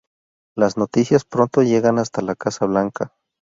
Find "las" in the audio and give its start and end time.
0.57-0.77